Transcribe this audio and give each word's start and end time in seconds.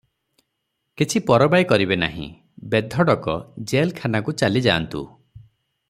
କିଛି 1.01 1.19
ପରବାଏ 1.27 1.67
କରିବେ 1.73 1.97
ନାହିଁ, 2.05 2.27
ବେଧଡ଼କ 2.73 3.37
ଜେଲ୍ 3.73 3.95
ଖାନାକୁ 4.01 4.37
ଚାଲିଯାଆନ୍ତୁ। 4.43 5.07